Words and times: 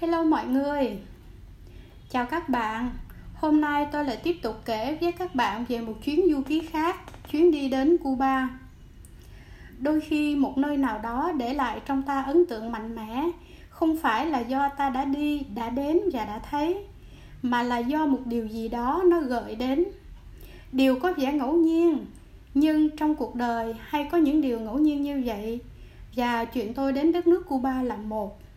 Hello 0.00 0.22
mọi 0.22 0.46
người. 0.46 0.98
Chào 2.10 2.26
các 2.26 2.48
bạn. 2.48 2.90
Hôm 3.34 3.60
nay 3.60 3.86
tôi 3.92 4.04
lại 4.04 4.16
tiếp 4.16 4.36
tục 4.42 4.56
kể 4.64 4.98
với 5.00 5.12
các 5.12 5.34
bạn 5.34 5.64
về 5.68 5.80
một 5.80 5.92
chuyến 6.04 6.20
du 6.30 6.42
ký 6.42 6.60
khác 6.60 6.96
Chuyến 7.30 7.50
đi 7.50 7.68
đến 7.68 7.96
Cuba. 7.98 8.48
Đôi 9.78 10.00
khi 10.00 10.36
một 10.36 10.58
nơi 10.58 10.76
nào 10.76 11.00
đó 11.02 11.32
để 11.38 11.54
lại 11.54 11.80
trong 11.86 12.02
ta 12.02 12.22
ấn 12.22 12.46
tượng 12.46 12.72
mạnh 12.72 12.94
mẽ 12.94 13.24
Không 13.68 13.96
phải 13.96 14.26
là 14.26 14.38
do 14.38 14.68
ta 14.68 14.90
đã 14.90 15.04
đi, 15.04 15.40
đã 15.54 15.70
đến 15.70 16.00
và 16.12 16.24
đã 16.24 16.40
thấy 16.50 16.84
Mà 17.42 17.62
là 17.62 17.78
do 17.78 18.06
một 18.06 18.20
điều 18.24 18.46
gì 18.46 18.68
đó 18.68 19.02
nó 19.06 19.20
gợi 19.20 19.54
đến. 19.54 19.84
Điều 20.72 21.00
có 21.00 21.12
vẻ 21.12 21.32
ngẫu 21.32 21.52
nhiên 21.52 22.06
Nhưng 22.54 22.96
trong 22.96 23.14
cuộc 23.14 23.34
đời 23.34 23.74
hay 23.80 24.04
có 24.04 24.18
những 24.18 24.40
điều 24.40 24.60
ngẫu 24.60 24.78
nhiên 24.78 25.02
như 25.02 25.22
vậy 25.24 25.60
Và 26.16 26.44
chuyện 26.44 26.74
tôi 26.74 26.92
đến 26.92 27.12
đất 27.12 27.26
nước 27.26 27.44
Cuba 27.48 27.82
là 27.82 27.96
một. 27.96 28.47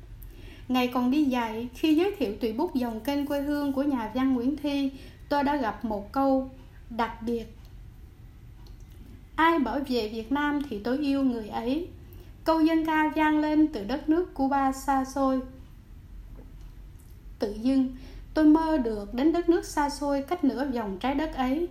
Ngày 0.71 0.88
còn 0.88 1.11
đi 1.11 1.23
dạy, 1.23 1.69
khi 1.73 1.95
giới 1.95 2.15
thiệu 2.18 2.36
tùy 2.41 2.54
bút 2.54 2.75
dòng 2.75 3.00
kênh 3.00 3.25
quê 3.25 3.41
hương 3.41 3.73
của 3.73 3.83
nhà 3.83 4.11
văn 4.14 4.33
Nguyễn 4.33 4.57
Thi, 4.57 4.91
tôi 5.29 5.43
đã 5.43 5.55
gặp 5.55 5.86
một 5.86 6.11
câu 6.11 6.50
đặc 6.89 7.21
biệt. 7.21 7.46
Ai 9.36 9.60
bảo 9.60 9.79
về 9.87 10.10
Việt 10.10 10.32
Nam 10.32 10.61
thì 10.69 10.79
tôi 10.83 10.97
yêu 10.97 11.23
người 11.23 11.47
ấy. 11.47 11.87
Câu 12.43 12.61
dân 12.61 12.86
ca 12.86 13.11
vang 13.15 13.39
lên 13.39 13.68
từ 13.68 13.83
đất 13.83 14.10
nước 14.10 14.33
Cuba 14.33 14.71
xa 14.71 15.05
xôi. 15.05 15.39
Tự 17.39 17.54
dưng, 17.61 17.96
tôi 18.33 18.46
mơ 18.46 18.77
được 18.77 19.13
đến 19.13 19.33
đất 19.33 19.49
nước 19.49 19.65
xa 19.65 19.89
xôi 19.89 20.21
cách 20.21 20.43
nửa 20.43 20.65
vòng 20.65 20.97
trái 20.99 21.15
đất 21.15 21.33
ấy. 21.35 21.68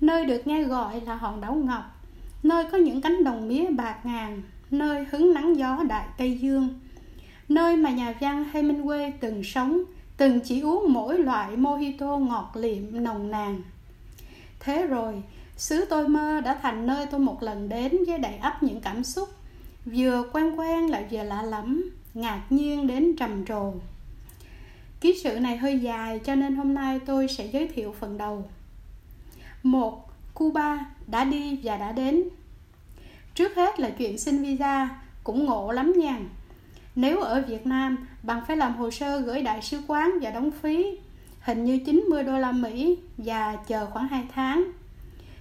Nơi 0.00 0.26
được 0.26 0.46
nghe 0.46 0.62
gọi 0.62 1.00
là 1.00 1.14
hòn 1.14 1.40
đảo 1.40 1.54
Ngọc, 1.54 1.84
nơi 2.42 2.64
có 2.72 2.78
những 2.78 3.00
cánh 3.00 3.24
đồng 3.24 3.48
mía 3.48 3.70
bạc 3.70 4.06
ngàn, 4.06 4.42
nơi 4.70 5.06
hứng 5.10 5.34
nắng 5.34 5.56
gió 5.56 5.82
đại 5.88 6.06
Tây 6.18 6.38
Dương 6.38 6.80
nơi 7.50 7.76
mà 7.76 7.90
nhà 7.90 8.14
văn 8.20 8.50
Hemingway 8.52 9.12
từng 9.20 9.44
sống, 9.44 9.82
từng 10.16 10.40
chỉ 10.40 10.60
uống 10.60 10.92
mỗi 10.92 11.18
loại 11.18 11.56
mojito 11.56 12.18
ngọt 12.18 12.50
liệm 12.54 13.04
nồng 13.04 13.30
nàn. 13.30 13.62
Thế 14.60 14.86
rồi, 14.86 15.22
xứ 15.56 15.84
tôi 15.90 16.08
mơ 16.08 16.40
đã 16.40 16.58
thành 16.62 16.86
nơi 16.86 17.06
tôi 17.10 17.20
một 17.20 17.42
lần 17.42 17.68
đến 17.68 17.96
với 18.06 18.18
đầy 18.18 18.34
ắp 18.36 18.62
những 18.62 18.80
cảm 18.80 19.04
xúc, 19.04 19.28
vừa 19.84 20.24
quen 20.32 20.56
quen 20.56 20.90
lại 20.90 21.06
vừa 21.10 21.22
lạ 21.22 21.42
lẫm, 21.42 21.90
ngạc 22.14 22.42
nhiên 22.50 22.86
đến 22.86 23.16
trầm 23.16 23.44
trồ. 23.44 23.72
Ký 25.00 25.20
sự 25.22 25.40
này 25.40 25.56
hơi 25.56 25.78
dài 25.78 26.18
cho 26.18 26.34
nên 26.34 26.56
hôm 26.56 26.74
nay 26.74 27.00
tôi 27.06 27.28
sẽ 27.28 27.46
giới 27.46 27.68
thiệu 27.68 27.94
phần 28.00 28.18
đầu. 28.18 28.44
Một, 29.62 30.10
Cuba 30.34 30.86
đã 31.06 31.24
đi 31.24 31.58
và 31.62 31.76
đã 31.76 31.92
đến. 31.92 32.22
Trước 33.34 33.54
hết 33.54 33.80
là 33.80 33.90
chuyện 33.90 34.18
xin 34.18 34.42
visa, 34.42 34.88
cũng 35.24 35.44
ngộ 35.44 35.72
lắm 35.72 35.92
nha 35.96 36.18
nếu 36.96 37.20
ở 37.20 37.44
Việt 37.48 37.66
Nam, 37.66 37.96
bạn 38.22 38.40
phải 38.48 38.56
làm 38.56 38.76
hồ 38.76 38.90
sơ 38.90 39.20
gửi 39.20 39.42
đại 39.42 39.62
sứ 39.62 39.78
quán 39.86 40.12
và 40.22 40.30
đóng 40.30 40.50
phí, 40.50 40.86
hình 41.40 41.64
như 41.64 41.78
90 41.78 42.22
đô 42.22 42.38
la 42.38 42.52
Mỹ 42.52 42.98
và 43.18 43.56
chờ 43.68 43.86
khoảng 43.86 44.08
2 44.08 44.24
tháng. 44.34 44.64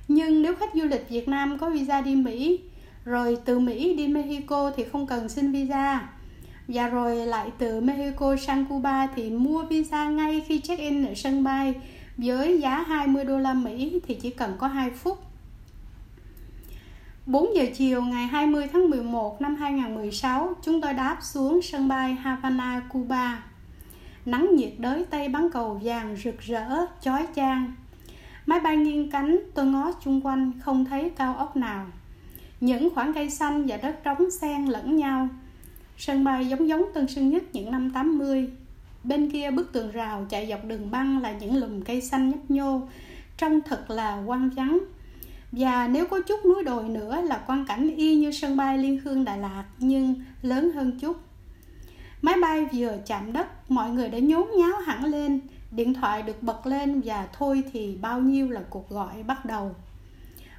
Nhưng 0.08 0.42
nếu 0.42 0.56
khách 0.56 0.70
du 0.74 0.84
lịch 0.84 1.10
Việt 1.10 1.28
Nam 1.28 1.58
có 1.58 1.70
visa 1.70 2.02
đi 2.02 2.16
Mỹ, 2.16 2.60
rồi 3.06 3.38
từ 3.46 3.60
Mỹ 3.60 3.94
đi 3.94 4.08
Mexico 4.08 4.72
thì 4.78 4.84
không 4.84 5.08
cần 5.08 5.30
xin 5.30 5.52
visa. 5.52 6.10
Và 6.68 6.88
rồi 6.88 7.16
lại 7.16 7.50
từ 7.58 7.82
Mexico 7.82 8.36
sang 8.36 8.66
Cuba 8.66 9.08
thì 9.16 9.30
mua 9.30 9.64
visa 9.64 10.10
ngay 10.10 10.44
khi 10.48 10.60
check-in 10.60 11.06
ở 11.06 11.14
sân 11.16 11.44
bay 11.44 11.74
với 12.18 12.60
giá 12.62 12.84
20 12.88 13.24
đô 13.24 13.38
la 13.38 13.54
Mỹ 13.54 14.00
thì 14.08 14.16
chỉ 14.16 14.30
cần 14.30 14.56
có 14.58 14.68
2 14.68 14.90
phút 14.90 15.29
4 17.30 17.56
giờ 17.56 17.66
chiều 17.76 18.02
ngày 18.02 18.28
20 18.28 18.68
tháng 18.74 18.90
11 18.90 19.42
năm 19.42 19.56
2016, 19.56 20.54
chúng 20.62 20.82
tôi 20.82 20.94
đáp 20.94 21.18
xuống 21.22 21.62
sân 21.62 21.88
bay 21.88 22.14
Havana, 22.14 22.82
Cuba. 22.90 23.44
Nắng 24.26 24.56
nhiệt 24.56 24.72
đới 24.78 25.06
Tây 25.10 25.30
bán 25.30 25.50
cầu 25.54 25.82
vàng 25.84 26.18
rực 26.24 26.40
rỡ, 26.40 26.70
chói 27.02 27.28
chang. 27.36 27.74
Máy 28.46 28.60
bay 28.60 28.78
nghiêng 28.78 29.12
cánh, 29.12 29.40
tôi 29.54 29.66
ngó 29.66 29.92
chung 30.04 30.26
quanh 30.26 30.52
không 30.60 30.86
thấy 30.86 31.12
cao 31.18 31.36
ốc 31.36 31.56
nào. 31.56 31.86
Những 32.62 32.90
khoảng 32.96 33.14
cây 33.14 33.30
xanh 33.30 33.66
và 33.68 33.78
đất 33.78 34.04
trống 34.04 34.32
xen 34.32 34.66
lẫn 34.66 34.96
nhau. 34.96 35.28
Sân 35.98 36.24
bay 36.24 36.48
giống 36.48 36.68
giống 36.68 36.84
Tân 36.94 37.08
Sơn 37.08 37.30
Nhất 37.30 37.44
những 37.54 37.72
năm 37.72 37.92
80. 37.92 38.50
Bên 39.04 39.32
kia 39.32 39.52
bức 39.52 39.74
tường 39.74 39.92
rào 39.92 40.26
chạy 40.30 40.48
dọc 40.50 40.66
đường 40.66 40.92
băng 40.92 41.22
là 41.22 41.32
những 41.32 41.56
lùm 41.56 41.82
cây 41.82 42.02
xanh 42.02 42.30
nhấp 42.30 42.52
nhô, 42.52 42.82
trông 43.38 43.62
thật 43.62 43.90
là 43.90 44.24
quang 44.26 44.50
vắng 44.50 44.80
và 45.52 45.88
nếu 45.88 46.06
có 46.06 46.20
chút 46.22 46.46
núi 46.46 46.64
đồi 46.64 46.84
nữa 46.84 47.22
là 47.22 47.38
quang 47.38 47.66
cảnh 47.66 47.96
y 47.96 48.16
như 48.16 48.32
sân 48.32 48.58
bay 48.58 48.78
Liên 48.78 49.00
Khương 49.04 49.26
Đà 49.26 49.36
Lạt 49.36 49.64
nhưng 49.80 50.16
lớn 50.42 50.72
hơn 50.72 51.00
chút. 51.00 51.18
Máy 52.22 52.36
bay 52.42 52.66
vừa 52.74 52.98
chạm 53.06 53.34
đất, 53.34 53.72
mọi 53.72 53.90
người 53.90 54.10
đã 54.10 54.20
nhốn 54.20 54.50
nháo 54.58 54.78
hẳn 54.78 55.06
lên, 55.06 55.40
điện 55.72 55.94
thoại 55.94 56.22
được 56.22 56.44
bật 56.44 56.68
lên 56.68 57.02
và 57.06 57.28
thôi 57.34 57.64
thì 57.74 57.98
bao 58.02 58.22
nhiêu 58.22 58.50
là 58.50 58.62
cuộc 58.70 58.90
gọi 58.90 59.24
bắt 59.24 59.46
đầu. 59.46 59.76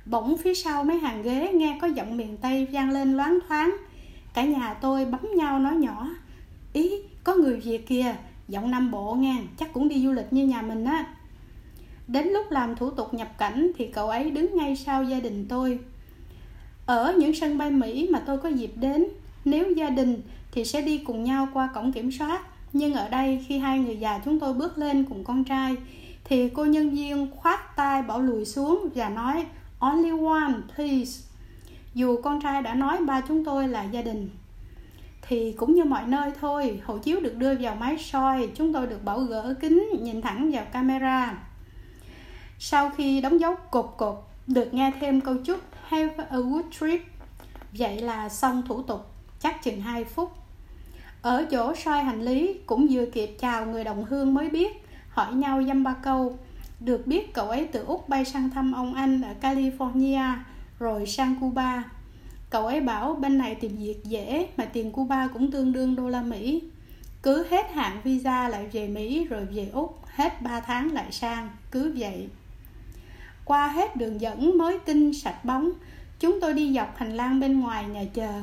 Bỗng 0.06 0.36
phía 0.38 0.54
sau 0.54 0.84
mấy 0.84 0.98
hàng 0.98 1.22
ghế 1.22 1.52
nghe 1.54 1.78
có 1.80 1.86
giọng 1.86 2.16
miền 2.16 2.36
Tây 2.36 2.66
vang 2.72 2.90
lên 2.90 3.16
loáng 3.16 3.38
thoáng. 3.48 3.76
Cả 4.34 4.44
nhà 4.44 4.74
tôi 4.74 5.04
bấm 5.04 5.20
nhau 5.36 5.58
nói 5.58 5.76
nhỏ. 5.76 6.08
Ý, 6.72 6.92
có 7.24 7.34
người 7.34 7.60
Việt 7.60 7.86
kìa, 7.88 8.14
giọng 8.48 8.70
Nam 8.70 8.90
Bộ 8.90 9.14
nghe, 9.14 9.36
chắc 9.58 9.72
cũng 9.72 9.88
đi 9.88 10.04
du 10.04 10.12
lịch 10.12 10.32
như 10.32 10.46
nhà 10.46 10.62
mình 10.62 10.84
á. 10.84 11.06
Đến 12.10 12.28
lúc 12.28 12.50
làm 12.50 12.76
thủ 12.76 12.90
tục 12.90 13.14
nhập 13.14 13.28
cảnh 13.38 13.70
thì 13.76 13.86
cậu 13.86 14.08
ấy 14.08 14.30
đứng 14.30 14.56
ngay 14.56 14.76
sau 14.76 15.04
gia 15.04 15.20
đình 15.20 15.46
tôi. 15.48 15.78
Ở 16.86 17.14
những 17.18 17.34
sân 17.34 17.58
bay 17.58 17.70
Mỹ 17.70 18.08
mà 18.12 18.22
tôi 18.26 18.38
có 18.38 18.48
dịp 18.48 18.72
đến, 18.76 19.04
nếu 19.44 19.72
gia 19.72 19.90
đình 19.90 20.22
thì 20.52 20.64
sẽ 20.64 20.82
đi 20.82 20.98
cùng 20.98 21.24
nhau 21.24 21.48
qua 21.52 21.68
cổng 21.74 21.92
kiểm 21.92 22.12
soát. 22.12 22.42
Nhưng 22.72 22.94
ở 22.94 23.08
đây 23.08 23.44
khi 23.48 23.58
hai 23.58 23.78
người 23.78 23.96
già 23.96 24.20
chúng 24.24 24.40
tôi 24.40 24.54
bước 24.54 24.78
lên 24.78 25.04
cùng 25.04 25.24
con 25.24 25.44
trai 25.44 25.76
thì 26.24 26.48
cô 26.48 26.64
nhân 26.64 26.90
viên 26.90 27.30
khoát 27.36 27.76
tay 27.76 28.02
bảo 28.02 28.20
lùi 28.20 28.44
xuống 28.44 28.88
và 28.94 29.08
nói 29.08 29.46
Only 29.78 30.10
one, 30.10 30.54
please. 30.74 31.22
Dù 31.94 32.20
con 32.22 32.40
trai 32.42 32.62
đã 32.62 32.74
nói 32.74 32.98
ba 33.04 33.20
chúng 33.28 33.44
tôi 33.44 33.68
là 33.68 33.84
gia 33.84 34.02
đình 34.02 34.30
thì 35.22 35.52
cũng 35.52 35.74
như 35.74 35.84
mọi 35.84 36.06
nơi 36.06 36.30
thôi, 36.40 36.80
hộ 36.84 36.98
chiếu 36.98 37.20
được 37.20 37.36
đưa 37.36 37.54
vào 37.54 37.74
máy 37.74 37.98
soi, 37.98 38.48
chúng 38.54 38.72
tôi 38.72 38.86
được 38.86 39.04
bảo 39.04 39.20
gỡ 39.20 39.54
kính 39.60 39.88
nhìn 40.00 40.22
thẳng 40.22 40.50
vào 40.52 40.64
camera 40.72 41.49
sau 42.62 42.90
khi 42.90 43.20
đóng 43.20 43.40
dấu 43.40 43.54
cột 43.70 43.94
cột, 43.96 44.24
được 44.46 44.74
nghe 44.74 44.92
thêm 45.00 45.20
câu 45.20 45.36
chúc 45.44 45.60
Have 45.82 46.14
a 46.30 46.36
good 46.36 46.64
trip. 46.80 47.00
Vậy 47.72 48.00
là 48.00 48.28
xong 48.28 48.62
thủ 48.68 48.82
tục, 48.82 49.06
chắc 49.40 49.62
chừng 49.62 49.80
2 49.80 50.04
phút. 50.04 50.32
Ở 51.22 51.46
chỗ 51.50 51.74
soi 51.74 52.02
hành 52.04 52.22
lý 52.22 52.60
cũng 52.66 52.86
vừa 52.90 53.06
kịp 53.06 53.36
chào 53.40 53.66
người 53.66 53.84
đồng 53.84 54.04
hương 54.04 54.34
mới 54.34 54.48
biết, 54.48 54.84
hỏi 55.08 55.34
nhau 55.34 55.62
dăm 55.62 55.84
ba 55.84 55.94
câu. 56.02 56.38
Được 56.80 57.06
biết 57.06 57.34
cậu 57.34 57.48
ấy 57.48 57.68
từ 57.72 57.84
Úc 57.84 58.08
bay 58.08 58.24
sang 58.24 58.50
thăm 58.50 58.72
ông 58.72 58.94
anh 58.94 59.22
ở 59.22 59.34
California, 59.40 60.34
rồi 60.78 61.06
sang 61.06 61.36
Cuba. 61.40 61.84
Cậu 62.50 62.66
ấy 62.66 62.80
bảo 62.80 63.14
bên 63.14 63.38
này 63.38 63.54
tìm 63.54 63.76
việc 63.76 64.04
dễ 64.04 64.48
mà 64.56 64.64
tiền 64.64 64.92
Cuba 64.92 65.28
cũng 65.32 65.50
tương 65.50 65.72
đương 65.72 65.96
đô 65.96 66.08
la 66.08 66.22
Mỹ. 66.22 66.62
Cứ 67.22 67.46
hết 67.50 67.72
hạn 67.72 68.00
visa 68.04 68.48
lại 68.48 68.66
về 68.72 68.88
Mỹ 68.88 69.24
rồi 69.24 69.44
về 69.44 69.70
Úc, 69.72 70.00
hết 70.06 70.42
3 70.42 70.60
tháng 70.60 70.92
lại 70.92 71.12
sang, 71.12 71.48
cứ 71.70 71.94
vậy 71.98 72.28
qua 73.44 73.68
hết 73.68 73.96
đường 73.96 74.20
dẫn 74.20 74.58
mới 74.58 74.78
tinh 74.78 75.14
sạch 75.14 75.44
bóng, 75.44 75.70
chúng 76.20 76.40
tôi 76.40 76.54
đi 76.54 76.72
dọc 76.74 76.96
hành 76.96 77.16
lang 77.16 77.40
bên 77.40 77.60
ngoài 77.60 77.84
nhà 77.84 78.04
chờ. 78.14 78.40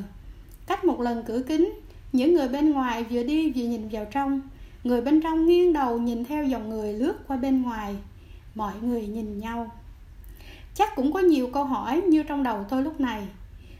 Cách 0.67 0.85
một 0.85 1.01
lần 1.01 1.23
cửa 1.23 1.41
kính, 1.47 1.73
những 2.11 2.33
người 2.33 2.47
bên 2.47 2.71
ngoài 2.71 3.03
vừa 3.03 3.23
đi 3.23 3.51
vừa 3.51 3.63
nhìn 3.63 3.89
vào 3.91 4.05
trong. 4.05 4.41
Người 4.83 5.01
bên 5.01 5.21
trong 5.21 5.45
nghiêng 5.45 5.73
đầu 5.73 5.99
nhìn 5.99 6.25
theo 6.25 6.43
dòng 6.43 6.69
người 6.69 6.93
lướt 6.93 7.27
qua 7.27 7.37
bên 7.37 7.61
ngoài. 7.61 7.95
Mọi 8.55 8.73
người 8.81 9.07
nhìn 9.07 9.39
nhau. 9.39 9.71
Chắc 10.75 10.95
cũng 10.95 11.13
có 11.13 11.19
nhiều 11.19 11.49
câu 11.53 11.63
hỏi 11.63 12.01
như 12.01 12.23
trong 12.23 12.43
đầu 12.43 12.65
tôi 12.69 12.83
lúc 12.83 12.99
này. 12.99 13.27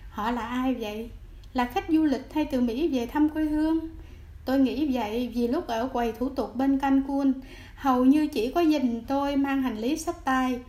Họ 0.09 0.31
là 0.31 0.41
ai 0.41 0.73
vậy? 0.73 1.09
Là 1.53 1.66
khách 1.66 1.85
du 1.89 2.03
lịch 2.03 2.34
hay 2.34 2.45
từ 2.45 2.61
mỹ 2.61 2.88
về 2.88 3.05
thăm 3.05 3.29
quê 3.29 3.44
hương? 3.44 3.79
Tôi 4.45 4.59
nghĩ 4.59 4.94
vậy 4.94 5.31
vì 5.35 5.47
lúc 5.47 5.67
ở 5.67 5.87
quầy 5.87 6.11
thủ 6.11 6.29
tục 6.29 6.55
bên 6.55 6.79
cancun 6.79 7.34
hầu 7.78 8.05
như 8.05 8.28
chỉ 8.28 8.52
có 8.52 8.61
gia 8.61 8.79
đình 8.79 9.02
tôi 9.08 9.35
mang 9.35 9.61
hành 9.61 9.78
lý 9.78 9.97
sách 9.97 10.25
tay 10.25 10.59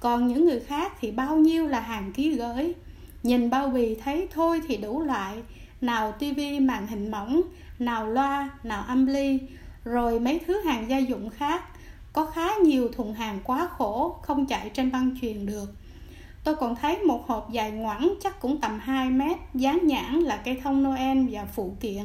còn 0.00 0.28
những 0.28 0.44
người 0.44 0.60
khác 0.60 0.92
thì 1.00 1.10
bao 1.10 1.36
nhiêu 1.36 1.66
là 1.66 1.80
hàng 1.80 2.12
ký 2.12 2.30
gửi. 2.30 2.74
Nhìn 3.22 3.50
bao 3.50 3.68
bì 3.68 3.94
thấy 3.94 4.28
thôi 4.34 4.60
thì 4.68 4.76
đủ 4.76 5.02
loại. 5.02 5.36
Nào 5.80 6.12
tivi 6.12 6.60
màn 6.60 6.86
hình 6.86 7.10
mỏng, 7.10 7.42
nào 7.78 8.06
loa, 8.06 8.50
nào 8.64 8.84
âm 8.88 9.06
ly 9.06 9.38
rồi 9.84 10.20
mấy 10.20 10.40
thứ 10.46 10.60
hàng 10.60 10.90
gia 10.90 10.98
dụng 10.98 11.30
khác. 11.30 11.62
Có 12.12 12.26
khá 12.26 12.48
nhiều 12.64 12.88
thùng 12.88 13.14
hàng 13.14 13.40
quá 13.44 13.68
khổ, 13.78 14.16
không 14.22 14.46
chạy 14.46 14.70
trên 14.74 14.92
băng 14.92 15.16
truyền 15.20 15.46
được. 15.46 15.74
Tôi 16.44 16.54
còn 16.54 16.76
thấy 16.76 16.98
một 16.98 17.28
hộp 17.28 17.50
dài 17.52 17.70
ngoẵng 17.70 18.14
chắc 18.22 18.40
cũng 18.40 18.60
tầm 18.60 18.78
2 18.82 19.10
mét, 19.10 19.36
dán 19.54 19.78
nhãn 19.82 20.14
là 20.14 20.36
cây 20.36 20.60
thông 20.62 20.82
Noel 20.82 21.18
và 21.30 21.44
phụ 21.44 21.76
kiện 21.80 22.04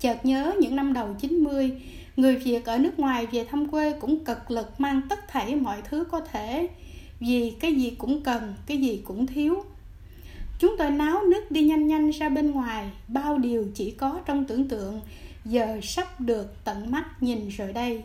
chợt 0.00 0.24
nhớ 0.24 0.54
những 0.60 0.76
năm 0.76 0.92
đầu 0.92 1.16
90 1.20 1.72
người 2.16 2.36
Việt 2.36 2.64
ở 2.64 2.78
nước 2.78 2.98
ngoài 2.98 3.26
về 3.26 3.44
thăm 3.44 3.68
quê 3.68 3.92
cũng 4.00 4.24
cực 4.24 4.50
lực 4.50 4.80
mang 4.80 5.02
tất 5.08 5.28
thảy 5.28 5.56
mọi 5.56 5.82
thứ 5.82 6.04
có 6.10 6.20
thể 6.20 6.68
vì 7.20 7.54
cái 7.60 7.74
gì 7.74 7.90
cũng 7.98 8.22
cần 8.22 8.54
cái 8.66 8.78
gì 8.78 9.02
cũng 9.04 9.26
thiếu 9.26 9.64
Chúng 10.60 10.76
tôi 10.78 10.90
náo 10.90 11.22
nức 11.22 11.50
đi 11.50 11.62
nhanh 11.62 11.86
nhanh 11.86 12.10
ra 12.10 12.28
bên 12.28 12.50
ngoài, 12.50 12.90
bao 13.08 13.38
điều 13.38 13.66
chỉ 13.74 13.90
có 13.90 14.20
trong 14.26 14.44
tưởng 14.44 14.68
tượng, 14.68 15.00
giờ 15.44 15.80
sắp 15.82 16.20
được 16.20 16.64
tận 16.64 16.90
mắt 16.90 17.22
nhìn 17.22 17.48
rồi 17.48 17.72
đây. 17.72 18.02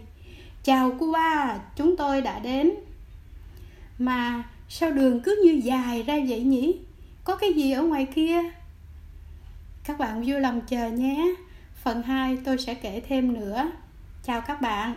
Chào 0.64 0.92
Cuba, 1.00 1.60
chúng 1.76 1.98
tôi 1.98 2.22
đã 2.22 2.40
đến. 2.40 2.72
Mà 4.00 4.44
sao 4.70 4.92
đường 4.92 5.20
cứ 5.20 5.42
như 5.46 5.62
dài 5.64 6.04
ra 6.04 6.18
vậy 6.28 6.40
nhỉ? 6.40 6.78
Có 7.24 7.36
cái 7.36 7.54
gì 7.54 7.72
ở 7.72 7.84
ngoài 7.84 8.08
kia? 8.16 8.40
Các 9.84 10.00
bạn 10.00 10.24
vui 10.24 10.40
lòng 10.40 10.62
chờ 10.68 10.90
nhé. 10.90 11.36
Phần 11.86 12.04
2 12.04 12.38
tôi 12.46 12.58
sẽ 12.58 12.74
kể 12.74 13.02
thêm 13.08 13.34
nữa. 13.34 13.72
Chào 14.24 14.42
các 14.42 14.62
bạn. 14.62 14.94